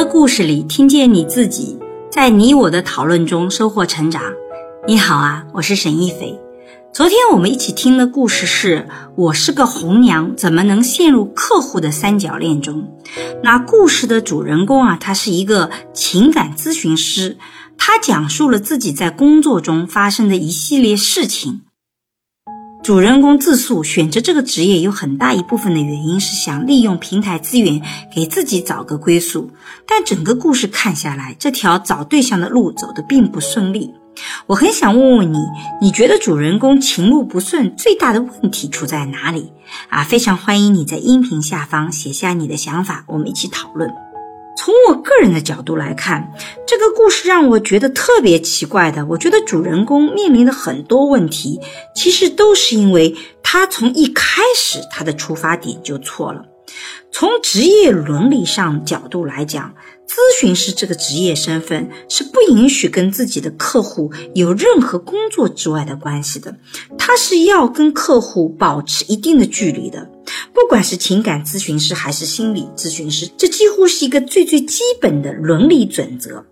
[0.00, 1.78] 的故事里听见你自己，
[2.10, 4.22] 在你我的讨论中收获成长。
[4.88, 6.40] 你好啊，我是沈一菲。
[6.90, 12.88] 昨天我们一起听的故事是我是个红娘，怎么能陷入客户的三角恋中？
[13.42, 17.36] 那故事的主人公啊，他是一个情感咨询师，
[17.76, 21.60] 他讲述了自己在工作中发生的一系列事情。
[22.82, 27.82] 主人公自述，选择这个职业有很大一部分的原因是想利用平台资源
[28.12, 29.50] 给自己找个归宿。
[29.86, 33.94] 但整个故事看下来，这条找对象的路走得并不顺利。
[34.46, 35.38] 我很想问问你，
[35.82, 39.52] 你觉得主人公情路不顺最大的问题出在哪里？
[39.90, 43.90] 啊，非常欢迎你在音频下方写下你的想法，我们一起讨论。
[44.62, 46.34] 从我个人的角度来看，
[46.66, 49.06] 这个故事让我觉得特别奇怪的。
[49.06, 51.58] 我觉得主人公面临的很多问题，
[51.94, 56.44] 其实都是因为他从一开始他的出发点就错了。
[57.10, 59.74] 从职业伦理上角度来讲，
[60.06, 66.54] 咨询师这个职业身份是不允许跟自己的客户有任何工作之外的关系的，
[66.98, 70.06] 他是要跟客户保持一定的距离的。
[70.60, 76.44] 不管是情感咨询师还是心理咨询师，这几乎是一个最最基本的伦理准则。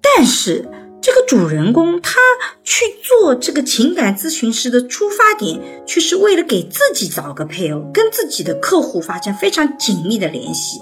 [0.00, 0.68] 但是
[1.02, 2.20] 这个主人公他
[2.62, 10.80] 去做这个情感咨询师的出发点，却是为了给自己找个配偶，跟自己的客户发生非常紧密的联系。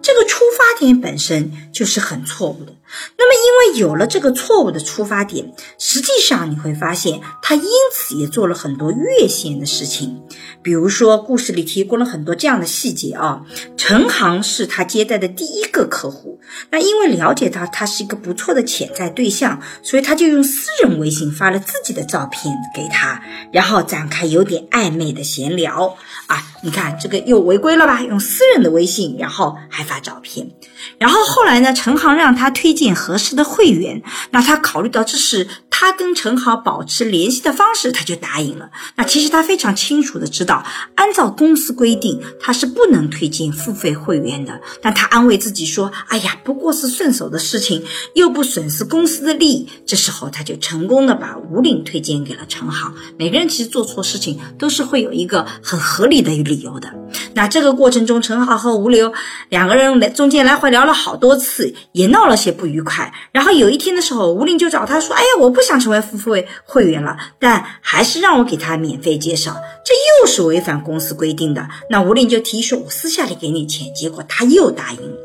[0.00, 2.72] 这个出发点本身就是很错误的。
[3.18, 10.22] 那么，因为有了这个错误的出发点，实际上你会发现他因此也做了很多越线的事情。
[10.62, 13.42] 比如说，故事里提供了很多这样的细节啊。
[13.76, 26.42] 陈航是他接待的第一个客户，那因为了解到他是一个不错的潜在对象，所以他就用私人微信发了自己的照片给他，然后展开有点暧昧的闲聊啊。
[26.66, 28.02] 你看这个又违规了吧？
[28.02, 30.50] 用私人的微信，然后还发照片。
[30.98, 35.46] 然后后来呢，陈航让他推荐合适的会员，那他考虑到这是
[35.78, 38.70] 他跟陈豪保持联系的方式，他就答应了。
[38.94, 40.64] 那其实他非常清楚的知道，
[40.94, 44.58] 按照公司规定，他是不能推荐付费会员的。
[44.80, 47.84] 但他安慰自己说：“哎呀，不过是顺手的事情，
[48.14, 52.90] 又不损失公司的利益。”这时候他就成功的把吴岭推荐给了陈豪。
[53.18, 56.90] 每个人其实做错事情都是会有一个很合理的理由的。
[57.34, 59.12] 那这个过程中，陈豪和吴流
[59.50, 63.12] 两个人来中间来回聊了好多次，也闹了些不愉快。
[63.30, 75.16] 然后有一天的时候，吴林就找他说：“哎呀，我不想成为付费会员了，但还是让我给他免费介绍，这又是违反公司规定的。”那吴林就提议说：“我私下里给你钱。”结果他又答应了。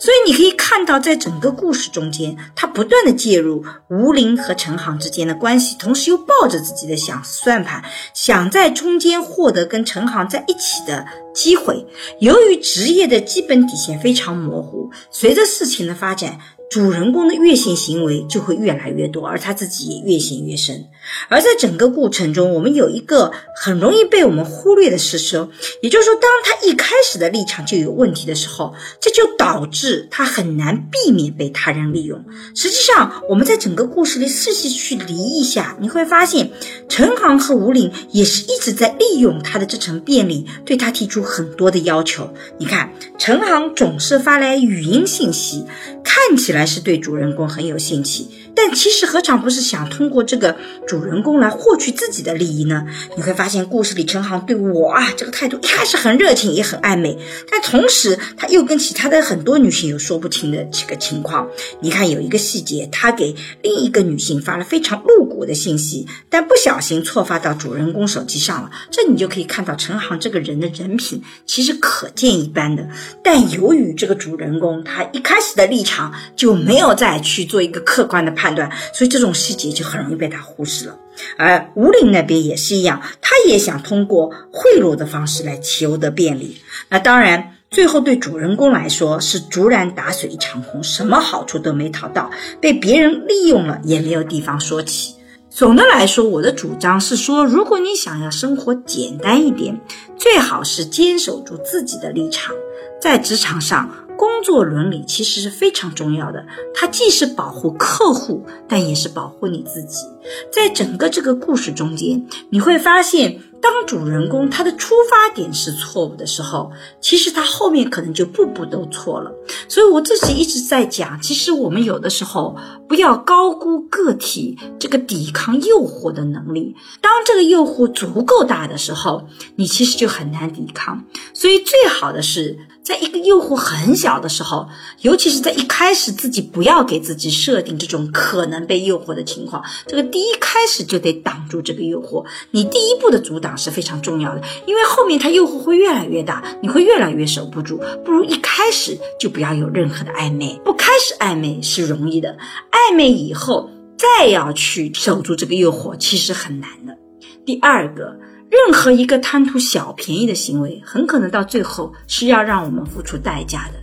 [0.00, 11.86] 所以你可以看到，在整个故事中间，他不断的介入吴林和陈航之间的关系，同时又抱着自己的想算盘，想在中间获得跟陈航在一起的机会。
[12.18, 16.38] 由于职业的基本底线非常模糊，随着事情的发展。
[16.70, 20.84] 主人公的越陷行为就会越来越多，而他自己也越陷越深。
[21.28, 25.48] 而在整个过程中，我们有一个很容易被我们忽略的事实，
[25.82, 32.24] 也就是说，当他一开始的立场就有问题的时候，这就导致他很难避免被他人利用。
[32.54, 36.52] 实际上，我们在整个故事里细细去理一下，你会发现，
[36.88, 42.32] 陈航和吴岭也是一直在利用他的这层便利，对他提出很多的要求。
[42.58, 45.64] 你看，陈航总是发来语音信息，
[46.04, 46.59] 看起来。
[46.60, 50.54] 还是对主人公很有兴趣，但其实何尝不是想通过这个
[50.86, 52.86] 主人公来获取自己的利益呢？
[53.16, 57.16] 你会发现，故事里陈航对我啊这个态度一开始很热情，也很暧昧，
[57.50, 61.48] 但同时他又跟其他的很多女性有说不清的这个情况。
[61.80, 68.70] 你看有一个细节，他给另一个女性发了非常露骨的信息，但不小心错发到主人公手机上了。
[68.90, 72.86] 这你就可以看到陈航这个人的人品其实可见一斑的。
[73.24, 76.49] 但由于这个主人公他一开始的立场就。
[76.50, 80.98] 就没有再去做一个客观的判断，所以这种细节就很容易被他忽视了。
[81.36, 86.56] 而吴岭那边也是一样，他也想通过贿赂的方式来求得便利。
[86.88, 92.28] 那当然，最后对主人公来说是竹篮打水一场空，什么好处都没讨到，
[92.60, 95.14] 被别人利用了也没有地方说起。
[95.50, 99.80] 总的来说，我的主张是说，如果你想要生活简单一点，
[100.18, 102.52] 最好是坚守住自己的立场，
[103.00, 103.88] 在职场上。
[104.20, 106.44] 工作伦理其实是非常重要的，
[106.74, 110.04] 它既是保护客户，但也是保护你自己。
[110.52, 113.40] 在整个这个故事中间，你会发现。
[113.62, 119.30] 当主人公他的出发点是错误的时候，其实他后面可能就步步都错了。
[119.68, 122.56] 所以我自己一直在讲，其实我们有的时候
[122.88, 126.74] 不要高估个体这个抵抗诱惑的能力。
[127.02, 131.04] 当这个诱惑足够大的时候，你其实就很难抵抗。
[131.34, 134.68] 所以最好的是在一个诱惑很小的时候，
[135.02, 142.24] 尤其是在一开始自己不要给自己设定这种可能被诱惑的情况，这个第一开始就得挡住这个诱惑。
[142.50, 147.80] 你第一步的阻挡是非常重要的，因为后面它诱惑会越来越大，你会越来越守不住。
[148.04, 152.36] 不如一开始就不要有任何的暧昧，不开始暧昧是容易的，
[152.70, 156.96] 暧昧以后再要去守住这个诱惑，其实很难的。
[157.44, 158.16] 第二个。
[158.50, 163.74] 任何一个贪图小便宜的行为，很可能到最后是要让我们付出代价的。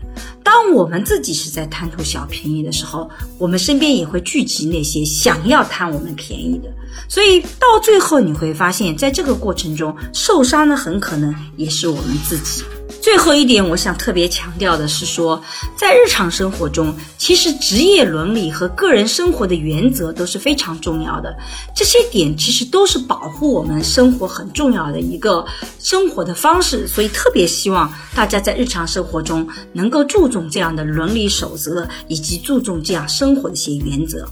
[0.43, 6.69] 当我们自己是在贪图小便宜的时候，我们身边也会聚集那些想要贪我们便宜的。
[7.07, 12.63] 所以到最后你会发现，在这个过程中受伤的很可能也是我们自己。
[13.07, 15.41] 最后一点，我想特别强调的是说，
[15.77, 21.33] 在日常生活中，其实职业伦理和个人生活的原则都是非常重要的。
[21.73, 25.45] 这些点其实都是保护我们生活很重要的一个
[25.79, 26.85] 生活的方式。
[26.85, 34.27] 所以特别希望大家在日常生活中能够注重这样的伦理守则，以及注重这样生活的一些原则。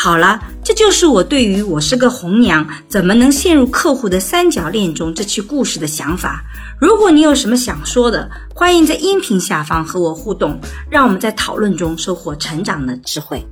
[0.00, 6.44] 好了，这就是我对于我是个红娘怎么能陷入客户的三角恋中这期故事的想法。
[6.80, 13.44] 如果你有什么想说的，欢迎在音频下方和我互动，让我们在讨论中收获成长的智慧。